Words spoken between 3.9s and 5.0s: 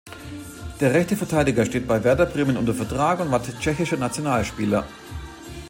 Nationalspieler.